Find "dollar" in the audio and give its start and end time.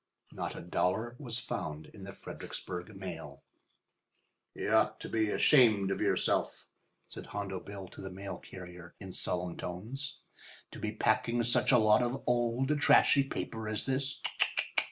0.61-1.15